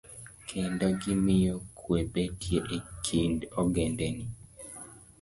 Kendo, 0.49 0.87
gimiyo 1.01 1.55
kwe 1.79 1.99
betie 2.13 2.59
e 2.77 2.79
kind 3.05 3.39
ogendini. 3.61 4.25